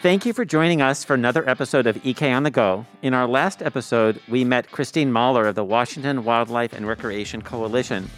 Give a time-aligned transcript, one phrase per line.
[0.00, 2.86] Thank you for joining us for another episode of EK on the Go.
[3.02, 8.08] In our last episode, we met Christine Mahler of the Washington Wildlife and Recreation Coalition,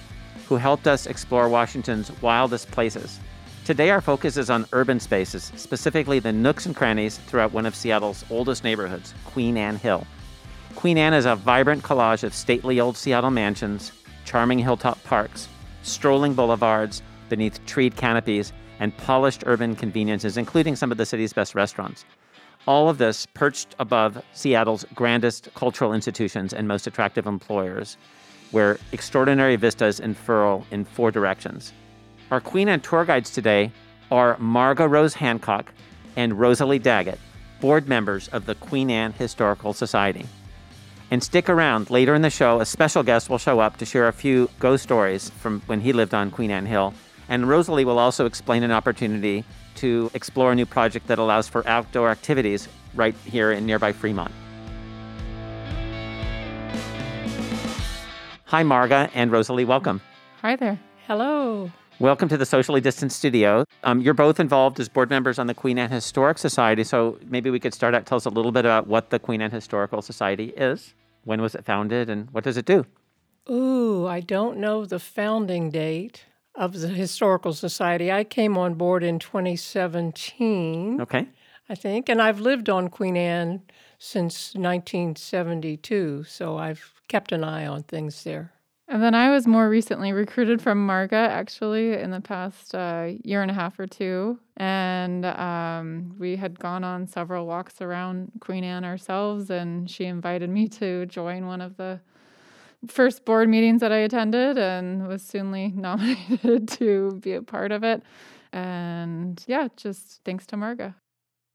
[0.47, 3.19] who helped us explore Washington's wildest places.
[3.65, 7.75] Today, our focus is on urban spaces, specifically the nooks and crannies throughout one of
[7.75, 10.07] Seattle's oldest neighborhoods, Queen Anne Hill.
[10.75, 13.91] Queen Anne is a vibrant collage of stately old Seattle mansions,
[14.27, 15.49] charming hilltop parks,
[15.83, 21.55] strolling boulevards beneath treed canopies, and polished urban conveniences, including some of the city's best
[21.55, 22.05] restaurants.
[22.67, 27.97] All of this perched above Seattle's grandest cultural institutions and most attractive employers,
[28.51, 31.73] where extraordinary vistas unfurl in four directions.
[32.31, 33.73] Our Queen Anne tour guides today
[34.11, 35.73] are Marga Rose Hancock
[36.17, 37.19] and Rosalie Daggett,
[37.61, 40.27] board members of the Queen Anne Historical Society.
[41.11, 41.91] And stick around.
[41.91, 44.85] Later in the show, a special guest will show up to share a few ghost
[44.85, 46.95] stories from when he lived on Queen Anne Hill.
[47.31, 49.45] And Rosalie will also explain an opportunity
[49.77, 54.33] to explore a new project that allows for outdoor activities right here in nearby Fremont.
[58.47, 59.65] Hi, Marga and Rosalie.
[59.65, 60.01] Welcome.
[60.43, 60.81] Hi there.
[61.07, 61.71] Hello.
[62.01, 63.65] Welcome to the socially distanced studio.
[63.85, 67.49] Um, you're both involved as board members on the Queen Anne Historic Society, so maybe
[67.49, 68.07] we could start out.
[68.07, 70.95] Tell us a little bit about what the Queen Anne Historical Society is.
[71.23, 72.87] When was it founded, and what does it do?
[73.49, 78.11] Ooh, I don't know the founding date of the Historical Society.
[78.11, 81.01] I came on board in 2017.
[81.01, 81.29] Okay.
[81.69, 83.63] I think, and I've lived on Queen Anne
[83.99, 88.53] since 1972, so I've kept an eye on things there.
[88.89, 93.41] And then I was more recently recruited from Marga, actually, in the past uh, year
[93.41, 94.41] and a half or two.
[94.57, 100.51] And um, we had gone on several walks around Queen Anne ourselves, and she invited
[100.51, 102.01] me to join one of the
[102.89, 107.85] first board meetings that I attended and was soonly nominated to be a part of
[107.85, 108.03] it.
[108.53, 110.95] And yeah, just thanks to Marga.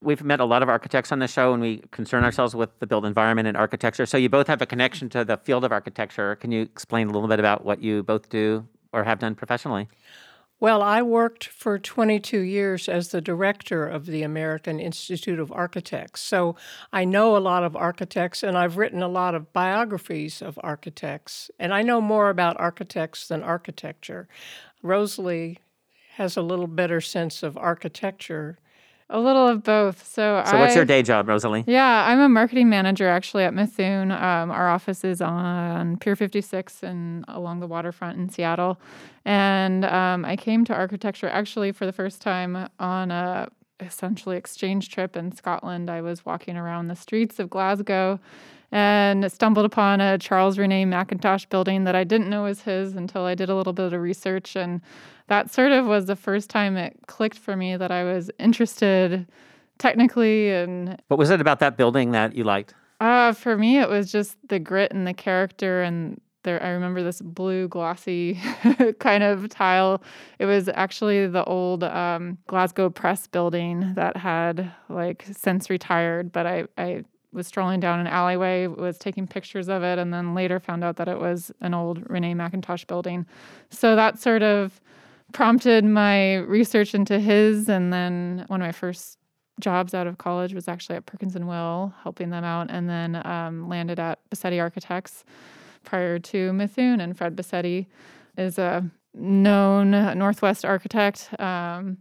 [0.01, 2.85] We've met a lot of architects on the show, and we concern ourselves with the
[2.85, 4.05] built environment and architecture.
[4.05, 6.35] So you both have a connection to the field of architecture.
[6.35, 9.87] Can you explain a little bit about what you both do or have done professionally?
[10.57, 16.21] Well, I worked for 22 years as the director of the American Institute of Architects.
[16.21, 16.55] So
[16.93, 21.51] I know a lot of architects and I've written a lot of biographies of architects.
[21.59, 24.29] And I know more about architects than architecture.
[24.81, 25.59] Rosalie
[26.13, 28.57] has a little better sense of architecture
[29.09, 30.05] a little of both.
[30.05, 31.63] So, so I, what's your day job, Rosalie?
[31.67, 34.11] Yeah, I'm a marketing manager actually at Mithun.
[34.11, 38.79] Um, our office is on Pier 56 and along the waterfront in Seattle.
[39.23, 43.49] And um, I came to architecture actually for the first time on a
[43.79, 45.89] essentially exchange trip in Scotland.
[45.89, 48.19] I was walking around the streets of Glasgow
[48.71, 53.23] and stumbled upon a Charles Rennie Mackintosh building that I didn't know was his until
[53.23, 54.81] I did a little bit of research and
[55.27, 59.27] that sort of was the first time it clicked for me that I was interested
[59.77, 63.89] technically and what was it about that building that you liked uh, for me it
[63.89, 68.39] was just the grit and the character and there i remember this blue glossy
[68.99, 70.01] kind of tile
[70.39, 76.45] it was actually the old um, glasgow press building that had like since retired but
[76.45, 77.03] i, I
[77.35, 80.95] was strolling down an alleyway, was taking pictures of it, and then later found out
[80.95, 83.25] that it was an old Rennie Mackintosh building.
[83.69, 84.79] So that sort of
[85.35, 87.67] prompted my research into his.
[87.67, 89.17] And then one of my first
[89.59, 93.25] jobs out of college was actually at Perkins and Will, helping them out, and then
[93.27, 95.25] um, landed at Bassetti Architects
[95.83, 97.03] prior to Mithun.
[97.03, 97.85] And Fred Bassetti
[98.37, 101.29] is a known Northwest architect.
[101.37, 101.97] Um,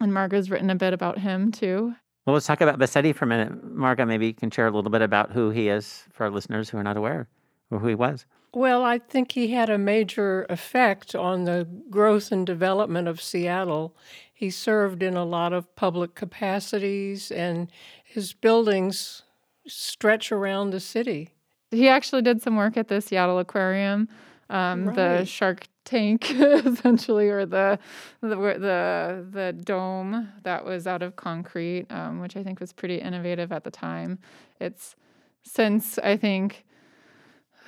[0.00, 1.94] and Marga's written a bit about him too.
[2.26, 3.74] Well, let's talk about Bassetti for a minute.
[3.74, 6.70] Marga, maybe you can share a little bit about who he is for our listeners
[6.70, 7.26] who are not aware
[7.72, 8.24] or who he was.
[8.58, 13.94] Well, I think he had a major effect on the growth and development of Seattle.
[14.34, 17.70] He served in a lot of public capacities, and
[18.02, 19.22] his buildings
[19.68, 21.28] stretch around the city.
[21.70, 24.08] He actually did some work at the Seattle Aquarium,
[24.50, 24.96] um, right.
[24.96, 27.78] the shark tank, essentially, or the,
[28.22, 32.96] the the the dome that was out of concrete, um, which I think was pretty
[32.96, 34.18] innovative at the time.
[34.58, 34.96] It's
[35.44, 36.64] since I think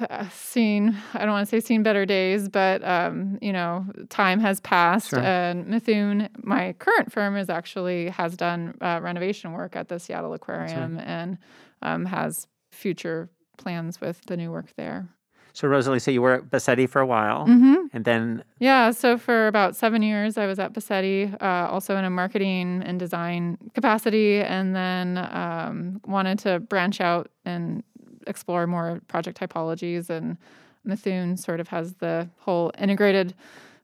[0.08, 4.40] uh, seen i don't want to say seen better days but um, you know time
[4.40, 5.20] has passed sure.
[5.20, 10.32] and mithun my current firm is actually has done uh, renovation work at the seattle
[10.32, 11.06] aquarium right.
[11.06, 11.38] and
[11.82, 15.08] um, has future plans with the new work there
[15.52, 17.86] so rosalie so you were at bassetti for a while mm-hmm.
[17.92, 22.04] and then yeah so for about seven years i was at bassetti uh, also in
[22.04, 27.82] a marketing and design capacity and then um, wanted to branch out and
[28.30, 30.38] explore more project typologies and
[30.86, 33.34] Mithun sort of has the whole integrated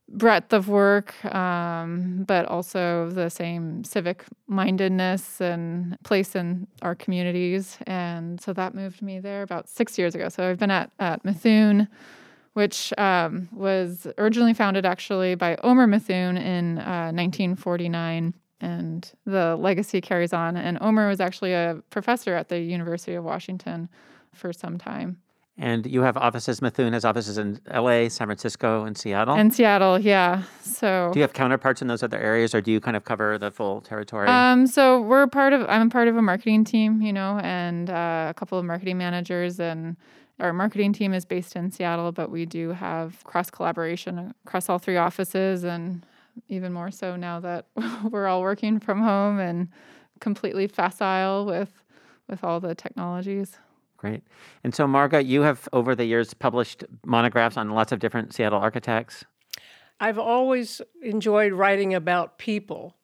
[0.09, 7.77] breadth of work, um, but also the same civic mindedness and place in our communities.
[7.85, 10.29] And so that moved me there about six years ago.
[10.29, 11.87] So I've been at, at Mithun,
[12.53, 18.33] which um, was originally founded actually by Omer Mithun in uh, 1949.
[18.59, 20.57] And the legacy carries on.
[20.57, 23.87] And Omer was actually a professor at the University of Washington
[24.33, 25.17] for some time.
[25.59, 29.33] And you have offices, Mithun has offices in LA, San Francisco, and Seattle.
[29.33, 30.43] And Seattle, yeah.
[30.61, 33.39] So do you have counterparts in those other areas or do you kind of cover
[33.39, 34.27] the full territory?
[34.27, 38.27] Um, so we're part of I'm part of a marketing team, you know, and uh,
[38.29, 39.97] a couple of marketing managers and
[40.39, 44.77] our marketing team is based in Seattle, but we do have cross collaboration across all
[44.77, 46.05] three offices and
[46.49, 47.65] even more so now that
[48.11, 49.69] we're all working from home and
[50.19, 51.83] completely facile with
[52.27, 53.57] with all the technologies.
[53.97, 54.21] Great.
[54.63, 58.59] And so, Marga, you have over the years published monographs on lots of different Seattle
[58.59, 59.25] architects.
[59.99, 62.95] I've always enjoyed writing about people,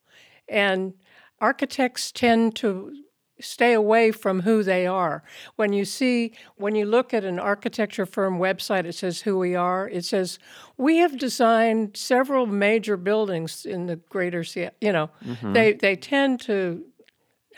[0.48, 0.94] and
[1.42, 2.94] architects tend to
[3.42, 5.24] stay away from who they are.
[5.56, 9.56] When you see, when you look at an architecture firm website, it says who we
[9.56, 9.90] are.
[9.90, 10.38] It says,
[10.78, 14.78] we have designed several major buildings in the greater Seattle.
[14.80, 15.54] You know, mm-hmm.
[15.54, 16.86] they, they tend to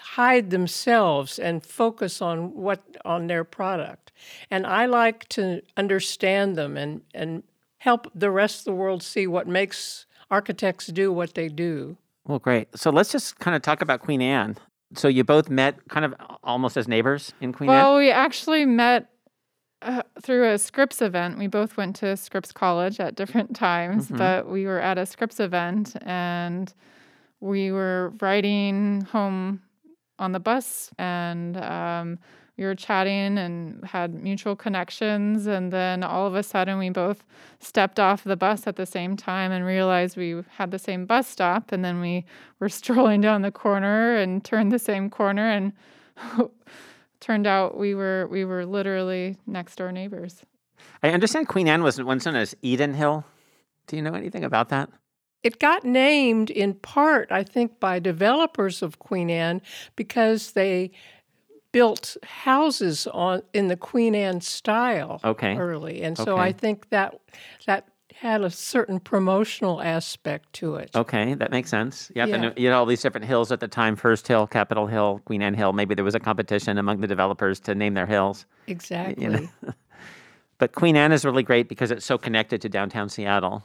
[0.06, 4.12] hide themselves and focus on what on their product.
[4.52, 7.44] And I like to understand them and, and
[7.80, 11.98] help the rest of the world see what makes architects do what they do.
[12.26, 12.68] Well, great.
[12.78, 14.58] So let's just kind of talk about Queen Anne.
[14.94, 16.14] So you both met kind of
[16.44, 17.86] almost as neighbors in Queen well, Anne?
[17.86, 19.10] Well, we actually met
[19.82, 21.40] uh, through a Scripps event.
[21.40, 24.18] We both went to Scripps College at different times, mm-hmm.
[24.18, 26.72] but we were at a Scripps event and
[27.40, 29.62] we were writing home
[30.20, 32.20] on the bus and um,
[32.58, 35.46] we were chatting and had mutual connections.
[35.46, 37.26] And then all of a sudden we both
[37.60, 41.28] stepped off the bus at the same time and realized we had the same bus
[41.28, 41.72] stop.
[41.72, 42.26] And then we
[42.60, 45.50] were strolling down the corner and turned the same corner.
[45.50, 45.74] And
[47.20, 50.46] turned out we were we were literally next door neighbors.
[51.04, 53.26] I understand queen anne was once known as eden hill.
[53.88, 54.90] Do you know anything about that
[55.46, 59.62] it got named in part, I think, by developers of Queen Anne
[59.96, 60.90] because they
[61.72, 65.56] built houses on in the Queen Anne style okay.
[65.56, 66.42] early, and so okay.
[66.42, 67.22] I think that
[67.68, 70.90] that had a certain promotional aspect to it.
[70.96, 72.12] Okay, that makes sense.
[72.16, 72.36] Yep, yeah.
[72.36, 75.44] and you had all these different hills at the time: First Hill, Capitol Hill, Queen
[75.44, 75.74] Anne Hill.
[75.74, 78.48] Maybe there was a competition among the developers to name their hills.
[78.66, 79.24] Exactly.
[79.24, 79.48] You know?
[80.58, 83.64] but Queen Anne is really great because it's so connected to downtown Seattle.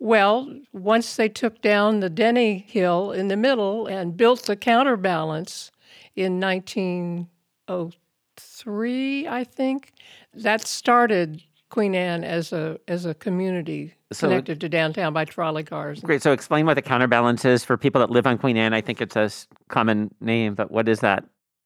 [0.00, 5.70] Well, once they took down the Denny Hill in the middle and built the counterbalance
[6.16, 9.92] in 1903, I think,
[10.32, 15.64] that started Queen Anne as a as a community so, connected to downtown by trolley
[15.64, 16.00] cars.
[16.00, 16.22] Great.
[16.22, 18.72] So explain what the counterbalance is for people that live on Queen Anne.
[18.72, 19.30] I think it's a
[19.68, 21.24] common name, but what is that?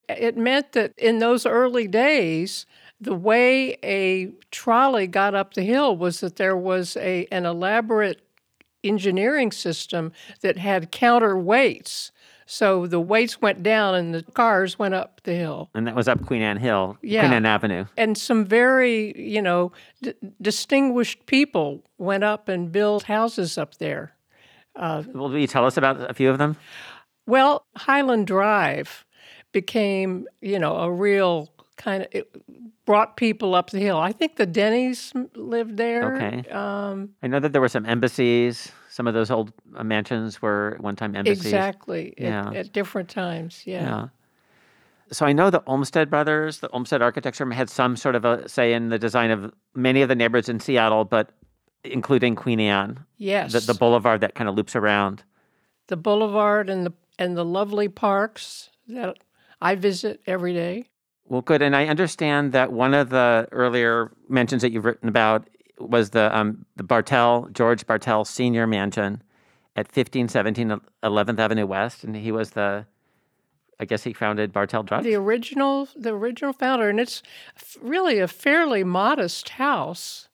[0.09, 2.67] It meant that in those early days,
[3.01, 8.21] the way a trolley got up the hill was that there was a an elaborate
[8.85, 12.11] engineering system that had counterweights.
[12.47, 15.71] So the weights went down and the cars went up the hill.
[15.75, 17.23] And that was up Queen Anne Hill, yeah.
[17.23, 17.87] Queen Anne Avenue.
[17.97, 19.73] And some very, you know,
[20.03, 24.13] d- distinguished people went up and built houses up there.
[24.77, 26.57] Uh, Will you tell us about a few of them?
[27.27, 29.07] Well, Highland Drive
[29.53, 32.31] became, you know, a real kind of it
[32.85, 33.99] brought people up the hill.
[33.99, 36.15] I think the Denny's lived there.
[36.15, 36.51] Okay.
[36.51, 38.71] Um, I know that there were some embassies.
[38.91, 41.47] Some of those old uh, mansions were one time embassies.
[41.47, 42.15] Exactly.
[42.19, 42.49] Yeah.
[42.49, 43.63] At, at, different times.
[43.65, 43.83] Yeah.
[43.83, 44.09] yeah.
[45.13, 48.73] So I know the Olmsted brothers, the Olmsted architecture, had some sort of a say
[48.73, 51.33] in the design of many of the neighborhoods in Seattle, but
[51.85, 53.05] including Queen Anne.
[53.19, 53.53] Yes.
[53.53, 55.23] The, the boulevard that kind of loops around.
[55.89, 59.19] The boulevard and the and the lovely parks that
[59.61, 60.89] I visit every day.
[61.29, 61.63] Well, good.
[61.63, 66.37] And I understand that one of the earlier mentions that you've written about was the
[66.37, 69.23] um, the Bartell George Bartell Senior Mansion
[69.77, 72.87] at 1517 11th Avenue West, and he was the
[73.81, 75.05] I guess he founded Bartell Drugs.
[75.05, 77.23] The original, the original founder, and it's
[77.81, 80.29] really a fairly modest house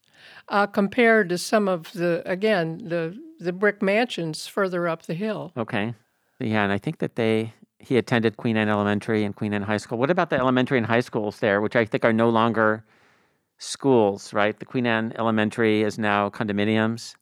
[0.49, 5.53] uh, compared to some of the again the the brick mansions further up the hill.
[5.57, 5.95] Okay,
[6.39, 9.79] yeah, and I think that they he attended Queen Anne Elementary and Queen Anne High
[9.79, 9.99] School.
[9.99, 12.85] What about the elementary and high schools there, which I think are no longer
[13.59, 14.59] schools, right?
[14.59, 17.15] The Queen Anne Elementary is now condominiums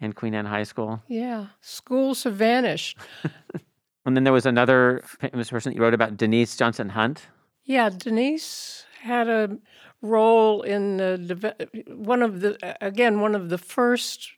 [0.00, 1.02] and Queen Anne High School.
[1.08, 2.98] Yeah, schools have vanished.
[4.04, 7.26] and then there was another famous person that you wrote about, Denise Johnson Hunt.
[7.64, 9.58] Yeah, Denise had a
[10.02, 11.54] role in the
[11.88, 14.30] one of the again one of the first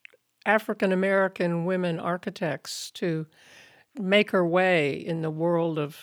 [0.44, 3.26] African American women architects to
[3.99, 5.96] make her way in the world of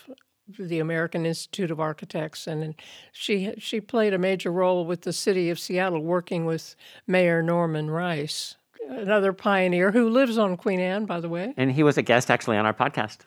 [0.58, 2.74] the American Institute of Architects, and
[3.12, 7.90] she she played a major role with the city of Seattle, working with Mayor Norman
[7.92, 8.56] Rice,
[8.90, 11.54] another pioneer who lives on Queen Anne, by the way.
[11.56, 13.20] And he was a guest actually on our podcast.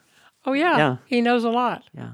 [0.45, 0.97] Oh yeah, Yeah.
[1.05, 1.83] he knows a lot.
[1.95, 2.11] Yeah.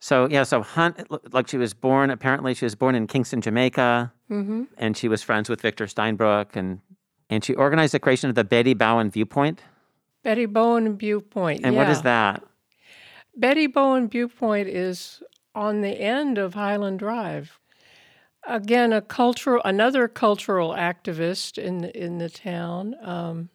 [0.00, 2.08] So yeah, so Hunt, like she was born.
[2.10, 6.56] Apparently, she was born in Kingston, Jamaica, hmm and she was friends with Victor Steinbrueck,
[6.56, 6.80] and
[7.28, 9.60] and she organized the creation of the Betty Bowen Viewpoint.
[10.26, 11.60] Betty Bowen Viewpoint.
[11.62, 12.42] And what is that?
[13.36, 15.22] Betty Bowen Viewpoint is
[15.54, 17.60] on the end of Highland Drive.
[18.44, 22.96] Again, a cultural, another cultural activist in in the town.
[23.02, 23.50] Um,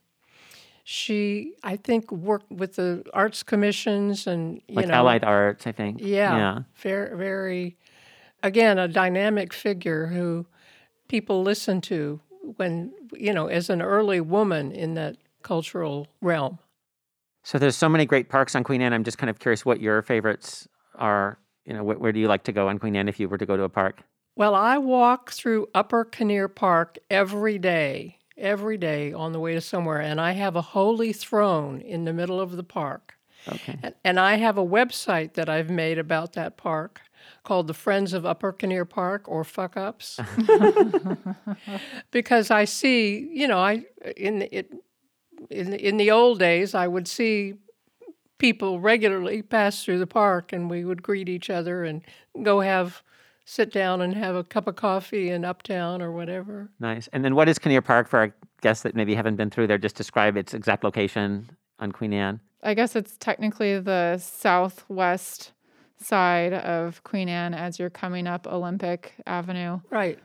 [0.85, 5.73] she, I think, worked with the arts commissions and you Like know, Allied Arts, I
[5.73, 5.99] think.
[5.99, 6.59] Yeah, Yeah.
[6.75, 7.77] very, very,
[8.41, 10.45] again, a dynamic figure who
[11.09, 12.21] people listen to
[12.55, 16.59] when you know, as an early woman in that cultural realm.
[17.43, 18.93] So there's so many great parks on Queen Anne.
[18.93, 21.39] I'm just kind of curious what your favorites are.
[21.65, 23.37] You know, wh- where do you like to go on Queen Anne if you were
[23.37, 24.01] to go to a park?
[24.35, 29.61] Well, I walk through Upper Kinnear Park every day, every day on the way to
[29.61, 33.15] somewhere, and I have a holy throne in the middle of the park.
[33.47, 33.77] Okay.
[33.81, 37.01] And, and I have a website that I've made about that park
[37.43, 40.19] called the Friends of Upper Kinnear Park or Fuck Ups.
[42.11, 44.71] because I see, you know, I in it
[45.49, 47.55] in in the old days I would see
[48.37, 52.01] people regularly pass through the park and we would greet each other and
[52.41, 53.03] go have
[53.45, 56.69] sit down and have a cup of coffee in Uptown or whatever.
[56.79, 57.07] Nice.
[57.13, 59.77] And then what is Kinnear Park for our guests that maybe haven't been through there?
[59.77, 62.39] Just describe its exact location on Queen Anne.
[62.63, 65.51] I guess it's technically the southwest
[65.97, 69.81] side of Queen Anne as you're coming up Olympic Avenue.
[69.89, 70.17] Right.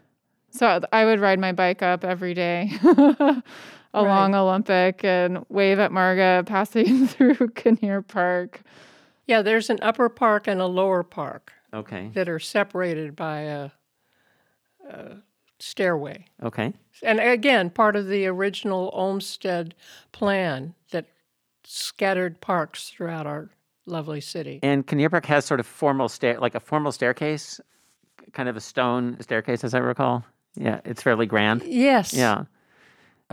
[0.51, 2.73] So I would ride my bike up every day
[3.97, 8.63] along Olympic and wave at Marga passing through Kinnear Park.
[9.27, 12.11] Yeah, there's an upper park and a lower park Okay.
[12.15, 13.71] that are separated by a,
[14.89, 15.17] a
[15.59, 16.27] stairway.
[16.43, 16.73] Okay.
[17.03, 19.75] And again, part of the original Olmsted
[20.13, 21.07] plan that
[21.65, 23.51] scattered parks throughout our
[23.87, 24.61] lovely city.
[24.63, 27.61] And Kinnear Park has sort of formal stair, like a formal staircase,
[28.33, 30.25] kind of a stone staircase, as I recall.
[30.55, 31.63] Yeah, it's fairly grand.
[31.65, 32.15] Yes.
[32.15, 32.45] Yeah.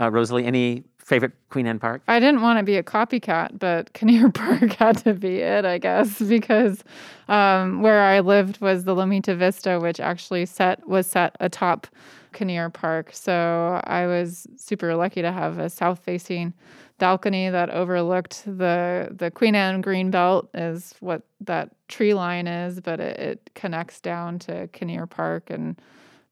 [0.00, 2.02] Uh, Rosalie, any favorite Queen Anne Park?
[2.08, 5.78] I didn't want to be a copycat, but Kinnear Park had to be it, I
[5.78, 6.82] guess, because
[7.28, 11.86] um, where I lived was the Lomita Vista, which actually set was set atop
[12.32, 13.10] Kinnear Park.
[13.12, 16.52] So I was super lucky to have a south-facing
[16.98, 22.80] balcony that overlooked the the Queen Anne Green Belt, is what that tree line is,
[22.80, 25.80] but it, it connects down to Kinnear Park and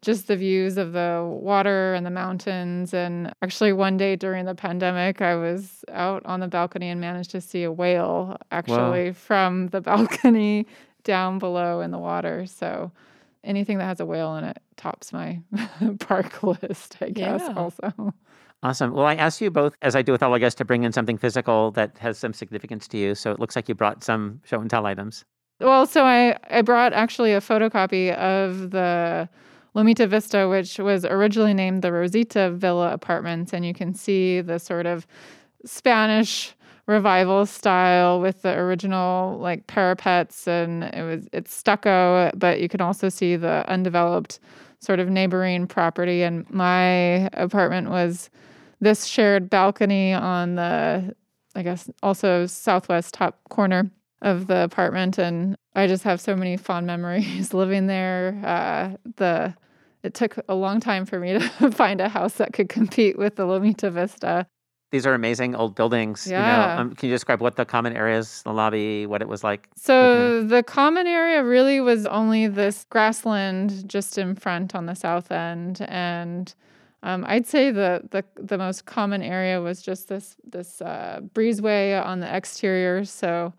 [0.03, 2.93] just the views of the water and the mountains.
[2.93, 7.31] And actually, one day during the pandemic, I was out on the balcony and managed
[7.31, 10.67] to see a whale actually from the balcony
[11.05, 12.47] down below in the water.
[12.47, 12.91] So
[13.45, 15.41] anything that has a whale in it tops my
[16.01, 17.55] park list, I guess, Yeah.
[17.57, 18.15] also.
[18.65, 18.93] Awesome.
[18.93, 20.93] Well, I asked you both, as I do with all our guests, to bring in
[20.93, 23.15] something physical that has some significance to you.
[23.17, 25.25] So it looks like you brought some show and tell items.
[25.61, 29.29] Well, so I, I brought actually a photocopy of the
[29.75, 33.53] Lomita Vista, which was originally named the Rosita Villa Apartments.
[33.53, 35.07] And you can see the sort of
[35.65, 36.55] Spanish
[36.87, 42.81] revival style with the original like parapets and it was it's stucco but you can
[42.81, 44.41] also see the undeveloped
[44.81, 48.31] sort of neighboring property and my apartment was
[48.81, 51.15] this shared balcony on the
[51.55, 53.89] i guess also southwest top corner
[54.21, 59.55] of the apartment and i just have so many fond memories living there uh, the
[60.03, 61.41] it took a long time for me to
[61.73, 64.47] find a house that could compete with the lomita vista
[64.91, 66.27] These are amazing old buildings.
[66.27, 66.51] You Yeah.
[66.53, 69.69] know, um, can you describe what the common areas, the lobby, what it was like?
[69.75, 75.33] So the common area really was only this grassland just in front on the south
[75.33, 76.55] end, and
[77.03, 81.97] um, I'd say the, the the most common area was just this this uh, breezeway
[82.05, 83.05] on the exterior.
[83.07, 83.55] So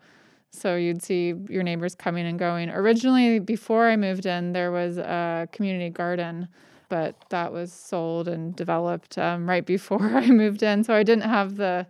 [0.54, 2.70] so you'd see your neighbors coming and going.
[2.70, 6.48] Originally, before I moved in, there was a community garden,
[6.88, 10.84] but that was sold and developed um, right before I moved in.
[10.84, 11.86] So I didn't have the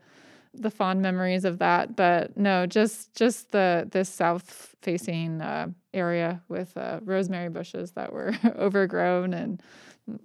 [0.57, 1.97] the fond memories of that.
[1.97, 8.13] But no, just just the this south facing uh, area with uh, rosemary bushes that
[8.13, 9.63] were overgrown and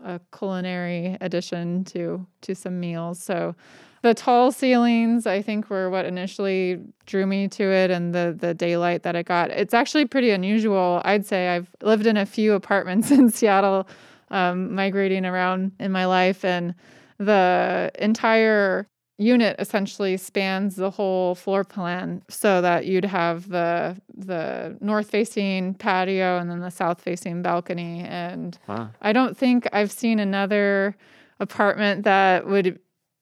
[0.03, 3.21] a culinary addition to to some meals.
[3.21, 3.55] So
[4.01, 8.53] the tall ceilings, I think, were what initially drew me to it, and the the
[8.53, 9.51] daylight that it got.
[9.51, 11.01] It's actually pretty unusual.
[11.03, 13.87] I'd say I've lived in a few apartments in Seattle,
[14.31, 16.75] um, migrating around in my life, and
[17.17, 18.87] the entire
[19.17, 25.73] unit essentially spans the whole floor plan so that you'd have the the north facing
[25.73, 28.91] patio and then the south facing balcony and Wow.
[29.01, 30.95] I don't think I've seen another
[31.41, 32.79] apartment that would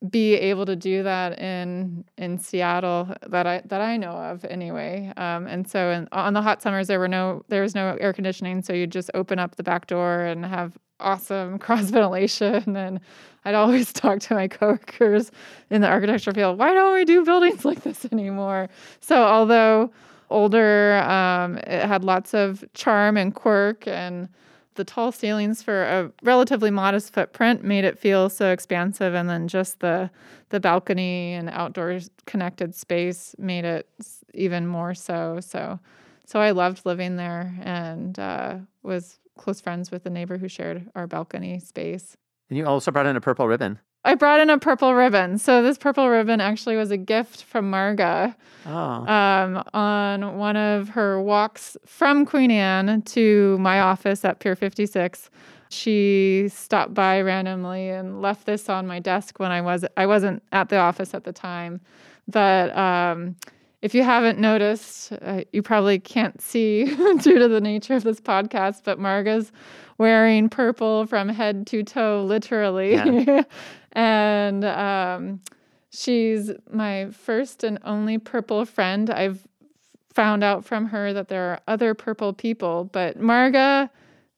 [0.09, 5.11] be able to do that in in Seattle that I that I know of anyway.
[5.17, 8.13] Um, and so in, on the hot summers there were no there was no air
[8.13, 12.75] conditioning, so you'd just open up the back door and have awesome cross ventilation.
[12.75, 12.99] And
[13.45, 15.31] I'd always talk to my coworkers
[15.69, 18.69] in the architecture field, why don't we do buildings like this anymore?
[18.99, 19.91] So although
[20.29, 24.27] older, um, it had lots of charm and quirk and
[24.77, 29.47] the tall ceilings for a relatively modest footprint made it feel so expansive and then
[29.47, 30.09] just the
[30.49, 33.89] the balcony and outdoors connected space made it
[34.33, 35.77] even more so so
[36.25, 40.89] so i loved living there and uh, was close friends with the neighbor who shared
[40.95, 42.15] our balcony space
[42.49, 43.79] And you also brought in a purple ribbon.
[44.07, 47.69] I brought in a purple ribbon so this purple ribbon actually was a gift from
[47.71, 48.33] marga
[48.69, 48.73] Oh.
[48.73, 55.29] um, on one of her walks from Queen Anne to my office at Pier 56.
[55.69, 60.43] She stopped by randomly and left this on my desk when I was I wasn't
[60.51, 61.79] at the office at the time.
[62.27, 63.37] But um,
[63.81, 66.85] if you haven't noticed, uh, you probably can't see
[67.21, 68.81] due to the nature of this podcast.
[68.83, 69.51] But Marga's
[69.97, 73.43] wearing purple from head to toe, literally, Yeah.
[73.93, 74.65] and.
[74.65, 75.41] Um,
[75.89, 79.09] She's my first and only purple friend.
[79.09, 79.47] I've
[80.13, 83.89] found out from her that there are other purple people, but Marga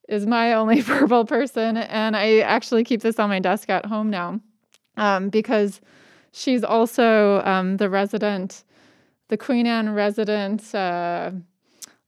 [0.08, 1.76] is my only purple person.
[1.76, 4.40] And I actually keep this on my desk at home now
[4.96, 5.82] um, because
[6.32, 8.64] she's also um, the resident,
[9.30, 10.74] the Queen Anne resident.
[10.76, 11.32] Uh,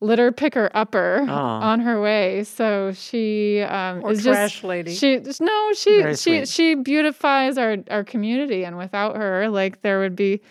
[0.04, 1.32] litter picker upper Oh.
[1.32, 4.96] on her way so she um, Or is trash just lady.
[4.96, 6.48] she no she Very she sweet.
[6.48, 10.42] she beautifies our our community and without her like there would be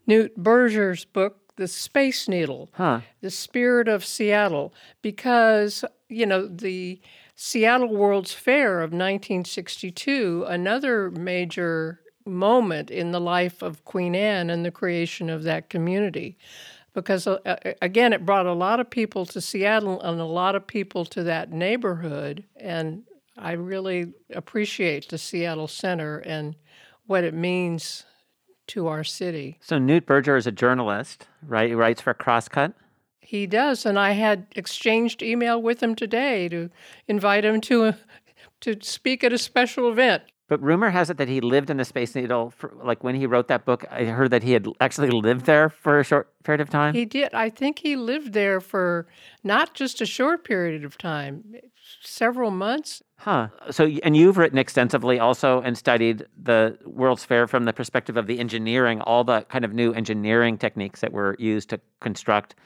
[0.08, 3.00] Knute Berger's book, The Space Needle, Huh.
[3.20, 7.00] The Spirit of Seattle, because you know the
[7.34, 14.64] Seattle World's Fair of 1962, another major moment in the life of Queen Anne and
[14.64, 16.36] the creation of that community.
[16.94, 20.54] Because uh, uh, again, it brought a lot of people to Seattle and a lot
[20.54, 22.44] of people to that neighborhood.
[22.56, 23.04] And
[23.36, 26.54] I really appreciate the Seattle Center and
[27.06, 28.04] what it means
[28.68, 29.58] to our city.
[29.60, 31.68] So Knute Berger is a journalist, right?
[31.68, 32.74] He writes for Crosscut.
[33.20, 36.70] He does, and I had exchanged email with him today to
[37.08, 37.98] invite him to a,
[38.60, 40.22] to speak at a special event.
[40.52, 43.24] But rumor has it that he lived in the Space Needle for like when he
[43.24, 43.86] wrote that book.
[43.90, 46.92] I heard that he had actually lived there for a short period of time.
[46.92, 47.32] He did.
[47.32, 49.06] I think he lived there for
[49.42, 51.54] not just a short period of time,
[52.02, 53.02] several months.
[53.16, 53.48] Huh.
[53.70, 58.26] So, and you've written extensively also and studied the World's Fair from the perspective of
[58.26, 62.56] the engineering, all the kind of new engineering techniques that were used to construct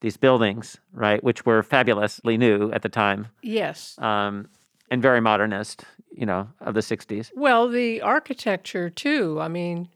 [0.00, 1.22] these buildings, right?
[1.22, 3.96] Which were fabulously new at the time Yes.
[3.98, 4.48] um,
[4.90, 7.30] and very modernist, you know, of the 60s.
[7.34, 9.40] Well, the architecture too.
[9.40, 9.88] I mean,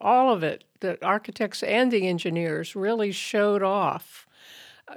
[0.00, 0.64] all of it.
[0.80, 4.26] The architects and the engineers really showed off.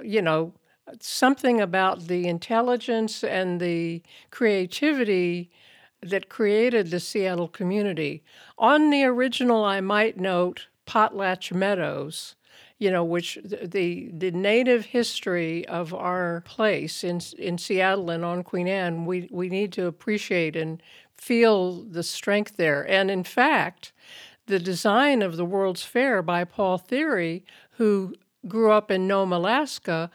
[0.02, 0.54] You know,
[1.00, 5.50] something about the intelligence and the creativity
[6.02, 8.22] that created the Seattle community.
[8.58, 12.36] On the original, I might note Potlatch Meadows.
[12.80, 18.42] You know, which the the native history of our place in in Seattle and on
[18.42, 20.82] Queen Anne, we we need to appreciate and
[21.16, 22.88] feel the strength there.
[22.90, 23.92] And in fact,
[24.46, 28.14] the design of the World's Fair by Paul Thiry, who
[28.48, 30.10] grew up in Nome, Alaska,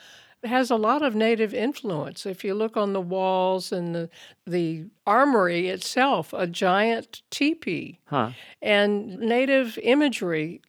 [0.45, 2.25] has a lot of native influence.
[2.25, 4.09] If you look on the walls and the,
[4.45, 8.31] the armory itself, a giant teepee, Huh.
[8.61, 10.61] and native imagery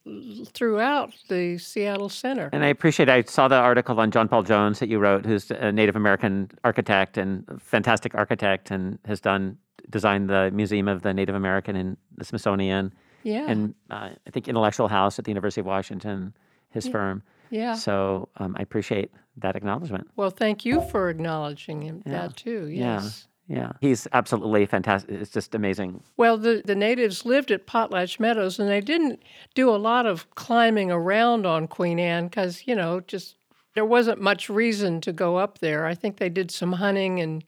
[0.53, 2.49] throughout the Seattle Center.
[2.53, 3.09] And I appreciate.
[3.09, 6.51] I saw the article on John Paul Jones that you wrote, who's a Native American
[6.65, 9.59] architect and fantastic architect, and has done
[9.91, 14.49] designed the Museum of the Native American in the Smithsonian, yeah, and uh, I think
[14.49, 16.35] Intellectual House at the University of Washington,
[16.71, 17.23] his firm.
[17.51, 17.75] Yeah.
[17.75, 20.09] So um, I appreciate that acknowledgement.
[20.17, 22.13] Well, thank you for acknowledging him, Yeah.
[22.13, 22.69] that too.
[22.69, 23.01] Yeah.
[23.03, 23.29] Yes.
[23.49, 25.09] Yeah, he's absolutely fantastic.
[25.11, 26.03] It's just amazing.
[26.17, 29.23] Well, the, the natives lived at Potlatch Meadows, and they didn't
[29.55, 33.37] do a lot of climbing around on Queen Anne because, you know, just
[33.75, 35.87] there wasn't much reason to go up there.
[35.87, 37.45] I think they did some hunting and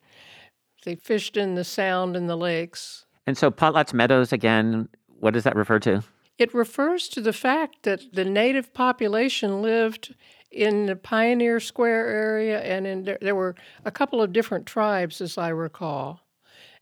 [0.84, 3.04] they fished in the sound and the lakes.
[3.26, 4.88] And so Potlatch Meadows again.
[5.18, 6.04] What does that refer to?
[6.38, 10.14] It refers to the fact that the native population lived
[10.50, 15.20] in the Pioneer Square area, and in there, there were a couple of different tribes,
[15.20, 16.20] as I recall.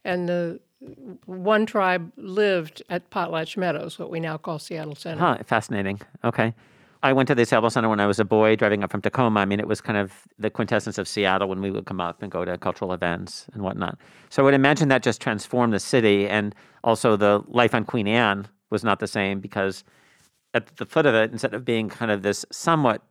[0.04, 0.60] And the
[1.24, 5.20] one tribe lived at Potlatch Meadows, what we now call Seattle Center.
[5.20, 6.00] Huh, fascinating.
[6.22, 6.54] Okay.
[7.02, 9.40] I went to the Seattle Center when I was a boy driving up from Tacoma.
[9.40, 12.22] I mean, it was kind of the quintessence of Seattle when we would come up
[12.22, 13.98] and go to cultural events and whatnot.
[14.30, 16.28] So I would imagine that just transformed the city.
[16.28, 16.54] And
[16.84, 19.84] also, the life on Queen Anne was not the same because
[20.54, 23.02] at the foot of it, instead of being kind of this somewhat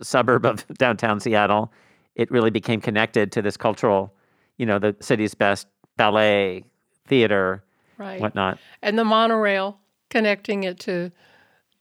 [0.00, 1.72] suburb of downtown Seattle,
[2.14, 4.14] it really became connected to this cultural,
[4.56, 6.64] you know, the city's best ballet,
[7.06, 7.62] theater,
[7.98, 8.20] Right.
[8.20, 8.58] whatnot.
[8.82, 9.78] And the monorail
[10.10, 11.10] connecting it to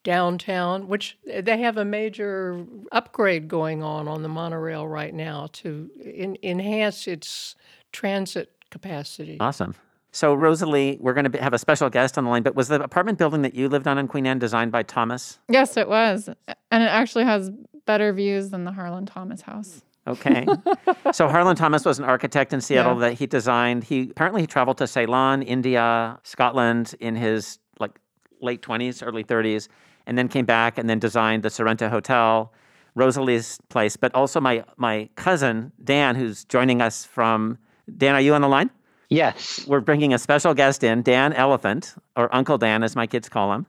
[0.03, 5.47] downtown, which eh, they have a major upgrade going on on the monorail right now
[5.53, 7.55] to en- enhance its
[7.91, 9.37] transit capacity.
[9.39, 9.75] Awesome.
[10.13, 12.81] So, Rosalie, we're going to have a special guest on the line, but was the
[12.83, 15.39] apartment building that you lived on in Queen Anne designed by Thomas?
[15.47, 16.27] Yes, it was.
[16.69, 17.49] And it actually has
[17.85, 19.83] better views than the Harlan Thomas house.
[20.07, 20.45] Okay.
[21.13, 23.09] so, Harlan Thomas was an architect in Seattle Yeah.
[23.09, 23.85] that he designed.
[23.85, 27.97] He apparently he traveled to Ceylon, India, Scotland in his like
[28.41, 29.69] late 20s, early 30s,
[30.05, 32.51] and then came back and then designed the Sorrento Hotel,
[32.95, 37.57] Rosalie's place, but also my my cousin Dan who's joining us from
[37.97, 38.69] Dan, are you on the line?
[39.09, 39.65] Yes.
[39.67, 43.51] We're bringing a special guest in, Dan Elephant, or Uncle Dan, as my kids call
[43.53, 43.65] him.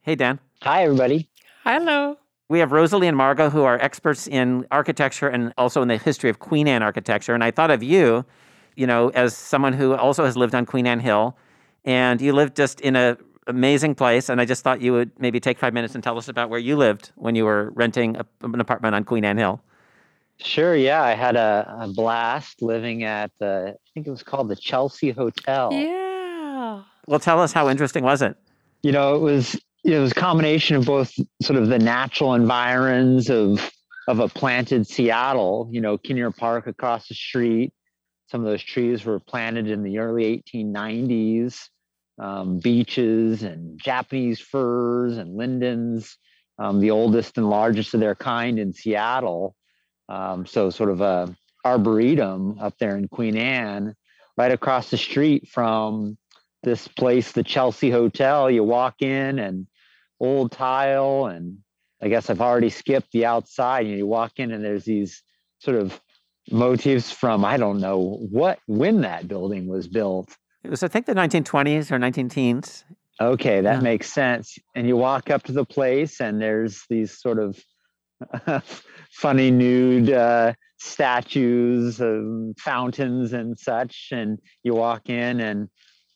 [0.00, 0.40] Hey, Dan.
[0.62, 1.28] Hi, everybody.
[1.64, 2.16] Hello.
[2.48, 6.30] We have Rosalie and Marga, who are experts in architecture and also in the history
[6.30, 7.34] of Queen Anne architecture.
[7.34, 8.24] And I thought of you,
[8.74, 11.36] you know, as someone who also has lived on Queen Anne Hill,
[11.84, 14.28] and you lived just in a amazing place.
[14.28, 16.60] And I just thought you would maybe take five minutes and tell us about where
[16.60, 19.60] you lived when you were renting a, an apartment on Queen Anne Hill.
[20.38, 20.76] Sure.
[20.76, 24.56] Yeah, I had a, a blast living at the, I think it was called the
[24.56, 25.72] Chelsea Hotel.
[25.72, 26.82] Yeah.
[27.08, 28.36] Well, tell us how interesting was it?
[28.82, 33.30] You know, it was it was a combination of both sort of the natural environs
[33.30, 33.72] of
[34.06, 35.68] of a planted Seattle.
[35.72, 37.72] You know, Kinnear Park across the street.
[38.30, 41.68] Some of those trees were planted in the early 1890s.
[42.18, 46.18] Um, beeches and Japanese firs and lindens,
[46.58, 49.54] um, the oldest and largest of their kind in Seattle.
[50.08, 53.94] Um, so sort of a arboretum up there in Queen Anne,
[54.36, 56.16] right across the street from
[56.62, 58.50] this place, the Chelsea Hotel.
[58.50, 59.66] You walk in and
[60.20, 61.58] old tile, and
[62.02, 63.86] I guess I've already skipped the outside.
[63.86, 65.22] You, know, you walk in and there's these
[65.60, 66.00] sort of
[66.50, 70.34] motifs from I don't know what when that building was built.
[70.64, 72.84] It was, I think, the 1920s or 19 teens.
[73.20, 73.80] Okay, that Yeah.
[73.80, 74.58] makes sense.
[74.74, 77.60] And you walk up to the place, and there's these sort of
[79.12, 84.08] funny nude uh, statues, um, fountains, and such.
[84.12, 85.68] And you walk in, and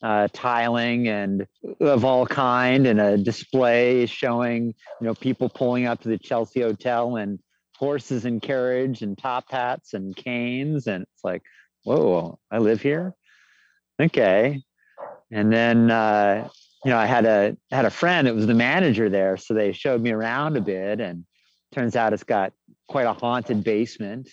[0.03, 1.47] uh, tiling and
[1.81, 6.61] of all kind, and a display showing you know people pulling up to the Chelsea
[6.61, 7.39] Hotel and
[7.77, 11.43] horses and carriage and top hats and canes, and it's like,
[11.85, 13.15] whoa, I live here.
[14.01, 14.63] Okay,
[15.31, 15.91] and then.
[15.91, 16.49] Uh,
[16.85, 19.71] you know, I had a had a friend that was the manager there, so they
[19.71, 21.25] showed me around a bit, and
[21.71, 22.53] turns out it's got
[22.89, 24.29] quite a haunted basement,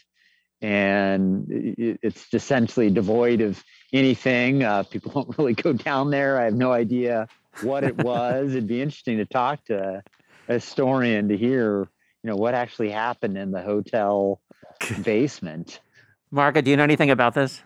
[0.59, 4.63] and it- it's essentially devoid of anything.
[4.63, 6.39] Uh, people don't really go down there.
[6.39, 7.27] I have no idea
[7.61, 8.49] what it was.
[8.49, 10.01] It'd be interesting to talk to
[10.47, 11.87] a historian to hear,
[12.23, 14.41] you know, what actually happened in the hotel
[15.03, 15.81] basement.
[16.31, 17.61] Margaret, do you know anything about this?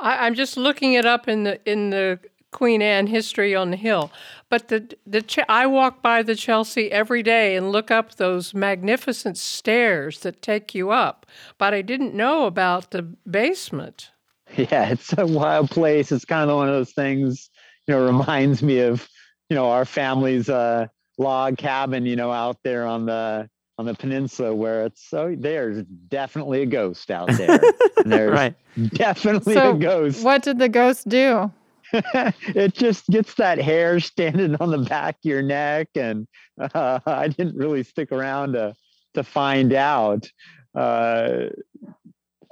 [0.00, 2.18] I, I'm just looking it up in the in the
[2.52, 4.10] Queen Anne history on the hill.
[4.48, 9.38] But the the I walk by the Chelsea every day and look up those magnificent
[9.38, 11.26] stairs that take you up.
[11.58, 14.10] But I didn't know about the basement.
[14.56, 16.10] Yeah, it's a wild place.
[16.10, 17.48] It's kind of one of those things,
[17.86, 19.08] you know, reminds me of,
[19.48, 23.48] you know, our family's uh, log cabin, you know, out there on the
[23.80, 27.58] on the peninsula where it's so there's definitely a ghost out there.
[28.04, 28.54] there's Right.
[28.90, 30.22] definitely So a ghost.
[30.22, 31.50] What did the ghost do?
[31.92, 36.28] it just gets that hair standing on the back of your neck, and
[36.60, 38.74] uh, I didn't really stick around to
[39.14, 40.30] to find out.
[40.74, 41.46] Uh,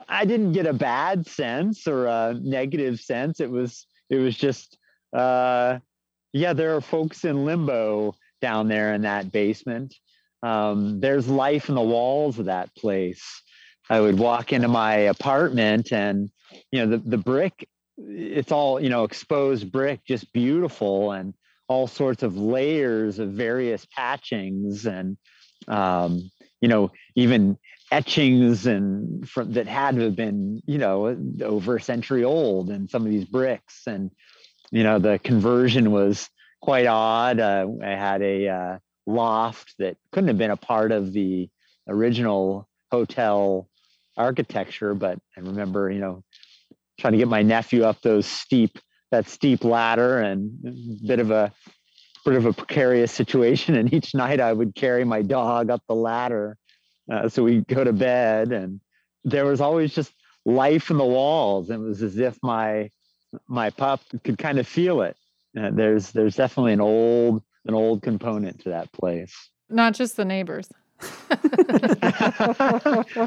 [0.08, 3.38] I didn't get a bad sense or a negative sense.
[3.38, 4.78] It was it was just
[5.12, 5.78] uh,
[6.32, 9.94] yeah, there are folks in limbo down there in that basement.
[10.42, 13.42] Um, there's life in the walls of that place.
[13.90, 16.30] I would walk into my apartment and
[16.70, 21.34] you know the the brick it's all you know exposed brick just beautiful and
[21.68, 25.16] all sorts of layers of various patchings and
[25.66, 27.58] um, you know even
[27.90, 32.90] etchings and from that had to have been you know over a century old and
[32.90, 34.10] some of these bricks and
[34.70, 36.28] you know the conversion was
[36.60, 41.12] quite odd uh, i had a uh, loft that couldn't have been a part of
[41.12, 41.48] the
[41.88, 43.68] original hotel
[44.16, 46.22] architecture but i remember you know
[46.98, 48.78] trying to get my nephew up those steep
[49.10, 51.52] that steep ladder and a bit of a
[52.24, 53.74] bit of a precarious situation.
[53.74, 56.56] And each night i would carry my dog up the ladder
[57.10, 58.52] uh, so we'd go to bed.
[58.52, 58.80] And
[59.24, 60.12] there was always just
[60.44, 61.70] life in the walls.
[61.70, 62.90] It was as if my
[63.46, 65.16] my pup could kind of feel it.
[65.58, 70.24] Uh, there's there's definitely an old an old component to that place Not just the
[70.24, 70.68] neighbors.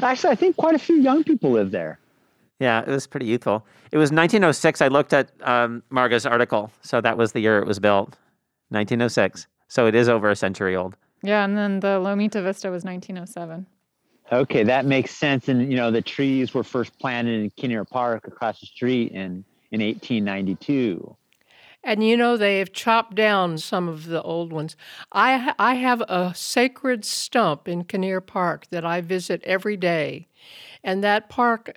[0.02, 1.98] actually i think quite a few young people live there
[2.60, 3.66] Yeah, it was pretty youthful.
[3.90, 4.80] It was 1906.
[4.82, 6.70] I looked at um, Marga's article.
[6.82, 8.10] So that was the year it was built
[8.68, 9.48] 1906.
[9.66, 10.94] So it is over a century old.
[11.24, 13.66] Yeah, and then the Lomita Vista was 1907.
[14.30, 15.48] Okay, that makes sense.
[15.48, 19.44] And you know, the trees were first planted in Kinnear Park across the street in
[19.72, 21.16] in 1892.
[21.84, 24.76] And you know they have chopped down some of the old ones.
[25.10, 30.28] I I have a sacred stump in Kinnear Park that I visit every day,
[30.84, 31.76] and that park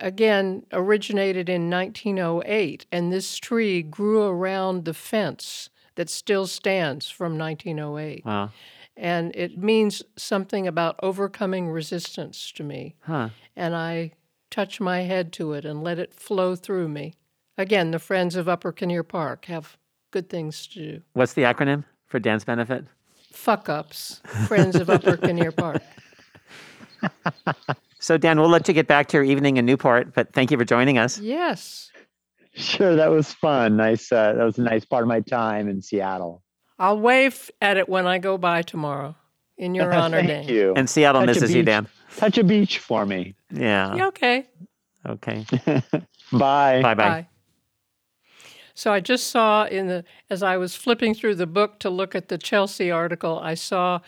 [0.00, 7.36] again originated in 1908, and this tree grew around the fence that still stands from
[7.38, 8.50] 1908, Wow.
[8.96, 12.94] and it means something about overcoming resistance to me.
[13.00, 13.30] Huh.
[13.56, 14.12] And I
[14.50, 17.14] touch my head to it and let it flow through me.
[17.58, 19.76] Again, the Friends of Upper Kinnear Park have
[20.10, 21.02] good things to do.
[21.14, 22.84] What's the acronym for Dan's benefit?
[23.32, 25.82] Fuck ups, Friends of Upper Kinnear Park.
[27.98, 30.58] So, Dan, we'll let you get back to your evening in Newport, but thank you
[30.58, 31.18] for joining us.
[31.18, 31.90] Yes.
[32.54, 33.76] Sure, that was fun.
[33.76, 34.12] Nice.
[34.12, 36.42] Uh, that was a nice part of my time in Seattle.
[36.78, 39.16] I'll wave at it when I go by tomorrow
[39.58, 40.48] in your honor, Thank Dan.
[40.54, 40.74] you.
[40.76, 41.62] And Seattle Touch a misses you.
[41.64, 41.88] Dan.
[42.16, 43.34] Touch a beach for me.
[43.50, 43.96] Yeah.
[43.96, 44.46] Yeah, okay.
[45.06, 45.44] Okay.
[46.32, 46.82] Bye.
[46.82, 47.26] Bye bye.
[48.76, 52.14] So I just saw in the as I was flipping through the book to look
[52.14, 54.00] at the Chelsea article, I saw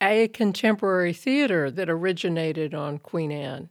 [0.00, 3.68] a contemporary theater that originated on Queen Anne.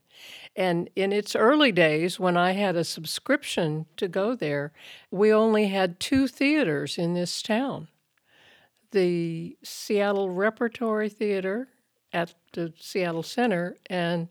[0.55, 4.71] And in its early days, when I had a subscription to go there,
[5.09, 7.87] we only had two theaters in this town
[8.91, 11.67] the Seattle Repertory Theater
[12.13, 14.29] at the Seattle Center and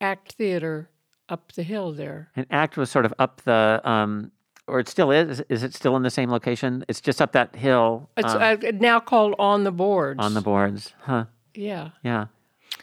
[0.00, 0.90] Act Theater
[1.28, 2.30] up the hill there.
[2.36, 4.30] And ACT was sort of up the, um,
[4.68, 5.40] or it still is.
[5.48, 6.84] Is it still in the same location?
[6.88, 10.18] It's just up that hill It's um, uh, now called On the Boards.
[10.20, 10.92] on the boards.
[11.02, 11.24] Huh.
[11.54, 11.90] Yeah.
[12.02, 12.26] Yeah.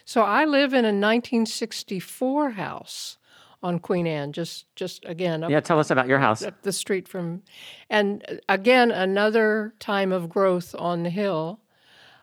[0.03, 3.17] So I live in a 1964 house
[3.63, 5.59] on Queen Anne, just just again up, Yeah.
[5.59, 6.43] Tell us about your house.
[6.43, 7.41] up the street from,
[7.89, 11.59] and again another time of growth on the hill.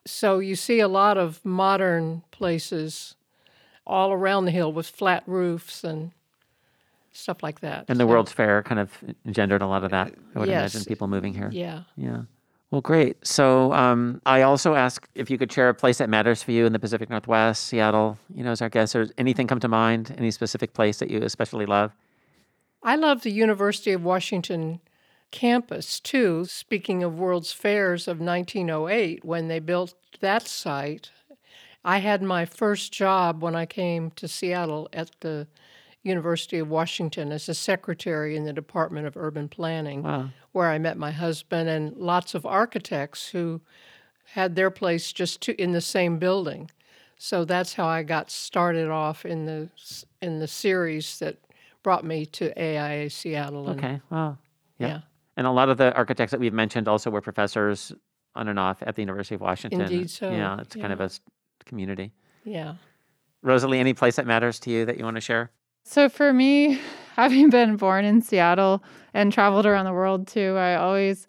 [0.06, 3.14] So you see a lot of modern places
[3.86, 6.12] all around the hill with flat roofs and
[7.12, 7.84] stuff like that.
[7.88, 8.90] And the So, World's Fair kind of
[9.26, 10.14] engendered a lot of that.
[10.34, 10.74] I would Yes.
[10.74, 11.50] imagine people moving here.
[11.52, 11.82] Yeah.
[11.96, 12.22] Yeah.
[12.70, 13.18] Well, great.
[13.26, 16.64] So um, I also asked if you could share a place that matters for you
[16.64, 18.96] in the Pacific Northwest, Seattle, you know, as our guest.
[18.96, 20.14] Or anything come to mind?
[20.16, 21.92] Any specific place that you especially love?
[22.82, 24.80] I love the University of Washington
[25.30, 26.46] campus too.
[26.46, 31.10] Speaking of World's Fairs of 1908, when they built that site,
[31.84, 35.46] I had my first job when I came to Seattle at the
[36.02, 40.30] University of Washington as a secretary in the Department of Urban Planning, Wow.
[40.52, 43.60] where I met my husband and lots of architects who
[44.24, 46.70] had their place just to, in the same building.
[47.18, 49.68] So that's how I got started off in the
[50.20, 51.36] in the series that
[51.84, 53.68] brought me to AIA Seattle.
[53.68, 54.00] And, Okay.
[54.10, 54.38] Wow.
[54.78, 54.86] Yeah.
[54.88, 55.00] yeah.
[55.36, 57.92] And a lot of the architects that we've mentioned also were professors
[58.34, 59.82] on and off at the University of Washington.
[59.82, 61.10] Indeed so, Yeah, it's kind of a
[61.64, 62.12] community.
[62.44, 62.74] Yeah.
[63.42, 65.50] Rosalie, any place that matters to you that you want to share?
[65.84, 66.80] So for me,
[67.16, 68.82] having been born in Seattle
[69.14, 71.26] and traveled around the world too, I always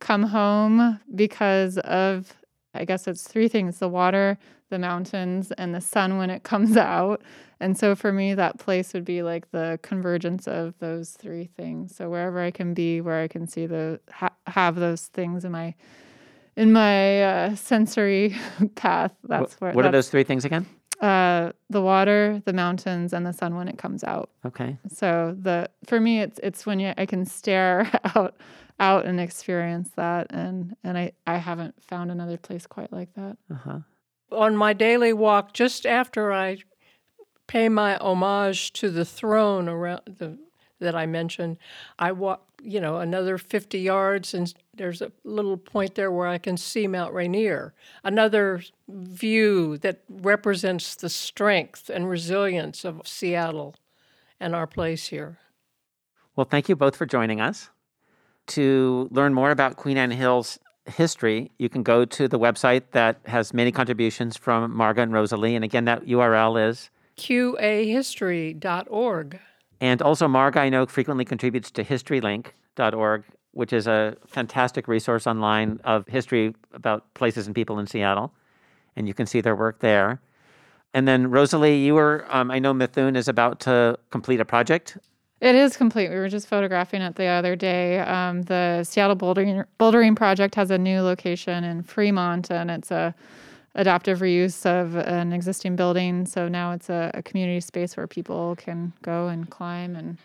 [0.00, 2.34] come home because of
[2.74, 4.38] I guess it's three things the water,
[4.68, 7.22] the mountains, and the sun when it comes out.
[7.58, 11.96] And so for me, that place would be like the convergence of those three things.
[11.96, 15.52] So wherever I can be, where I can see the ha- have those things in
[15.52, 15.74] my
[16.54, 18.36] in my uh, sensory
[18.74, 19.12] path.
[19.24, 19.72] That's where.
[19.72, 20.66] what are those three things again?
[21.00, 24.30] Uh, the water, the mountains, and the sun when it comes out.
[24.46, 24.78] Okay.
[24.88, 28.36] So the for me, it's it's when you, I can stare out
[28.80, 33.36] out and experience that, and and I I haven't found another place quite like that.
[33.50, 33.80] Uh-huh.
[34.32, 36.58] On my daily walk, just after I
[37.46, 40.38] pay my homage to the throne around the
[40.80, 41.56] that I mentioned,
[41.98, 46.38] I walk, you know, another 50 yards, and there's a little point there where I
[46.38, 47.74] can see Mount Rainier.
[48.02, 53.74] Another view that represents the strength and resilience of Seattle
[54.40, 55.38] and our place here.
[56.34, 57.70] Well, thank you both for joining us.
[58.48, 63.18] To learn more about Queen Anne Hill's history, you can go to the website that
[63.24, 65.56] has many contributions from Marga and Rosalie.
[65.56, 66.90] And again, that URL is.
[67.16, 69.40] qahistory.org.
[69.80, 75.80] And also, Marg, I know, frequently contributes to historylink.org, which is a fantastic resource online
[75.84, 78.32] of history about places and people in Seattle.
[78.96, 80.20] And you can see their work there.
[80.94, 84.96] And then, Rosalie, you were, um, I know Mithun is about to complete a project.
[85.42, 86.08] It is complete.
[86.08, 87.98] We were just photographing it the other day.
[87.98, 93.14] Um, the Seattle Bouldering Bouldering Project has a new location in Fremont, and it's a
[93.76, 96.26] adaptive reuse of an existing building.
[96.26, 100.16] So now it's a, a community space where people can go and climb and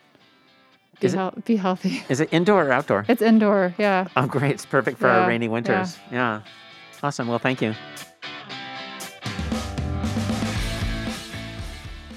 [1.00, 2.02] be, it- hel- be healthy.
[2.10, 3.06] Is it indoor or outdoor?
[3.08, 4.08] It's indoor, yeah.
[4.18, 4.52] Oh, great.
[4.52, 5.98] It's perfect for Yeah, our rainy winters.
[6.12, 6.42] Yeah.
[7.04, 7.28] Awesome.
[7.28, 7.74] Well, thank you.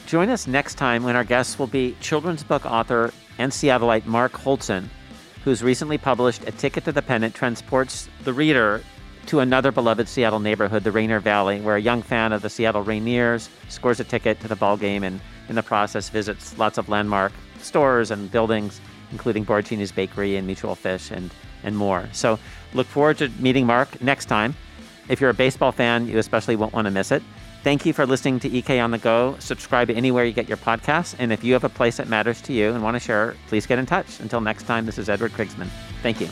[0.07, 4.33] Join us next time when our guests will be children's book author and Seattleite Mark
[4.33, 4.85] Holtzen,
[5.43, 8.83] who's recently published A Ticket to the Pennant transports the reader
[9.27, 12.85] to another beloved Seattle neighborhood, the Rainier Valley, where a young fan of the Seattle
[12.85, 16.89] Rainiers scores a ticket to the ball game and in the process visits lots of
[16.89, 18.81] landmark stores and buildings,
[19.13, 21.31] including Borracchini's Bakery and Mutual Fish and,
[21.63, 22.09] and more.
[22.13, 22.39] So
[22.73, 24.55] look forward to meeting Mark next time.
[25.09, 27.23] If you're a baseball fan, you especially won't want to miss it.
[27.63, 29.37] Thank you for listening to EK on the Go.
[29.39, 31.15] Subscribe anywhere you get your podcasts.
[31.19, 33.67] And if you have a place that matters to you and want to share, please
[33.67, 34.21] get in touch.
[34.21, 35.69] Until next time, this is Edward Krigsman.
[36.03, 36.29] Thank you.